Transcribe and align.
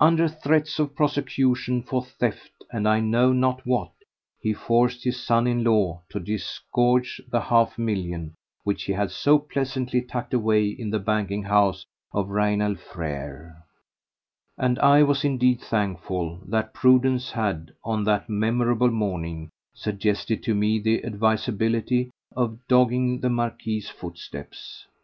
Under 0.00 0.26
threats 0.26 0.80
of 0.80 0.96
prosecution 0.96 1.80
for 1.80 2.02
theft 2.04 2.64
and 2.72 2.88
I 2.88 2.98
know 2.98 3.32
not 3.32 3.64
what, 3.64 3.92
he 4.40 4.52
forced 4.52 5.04
his 5.04 5.22
son 5.22 5.46
in 5.46 5.62
law 5.62 6.02
to 6.08 6.18
disgorge 6.18 7.20
that 7.30 7.42
half 7.44 7.78
million 7.78 8.34
which 8.64 8.82
he 8.82 8.92
had 8.94 9.12
so 9.12 9.38
pleasantly 9.38 10.02
tucked 10.02 10.34
away 10.34 10.66
in 10.66 10.90
the 10.90 10.98
banking 10.98 11.44
house 11.44 11.86
of 12.10 12.30
Raynal 12.30 12.74
Frères, 12.74 13.54
and 14.58 14.76
I 14.80 15.04
was 15.04 15.24
indeed 15.24 15.60
thankful 15.60 16.40
that 16.48 16.74
prudence 16.74 17.30
had, 17.30 17.70
on 17.84 18.02
that 18.06 18.28
memorable 18.28 18.90
morning, 18.90 19.50
suggested 19.72 20.42
to 20.42 20.54
me 20.56 20.80
the 20.80 21.04
advisability 21.04 22.10
of 22.34 22.58
dogging 22.66 23.20
the 23.20 23.30
Marquis's 23.30 23.88
footsteps. 23.88 24.88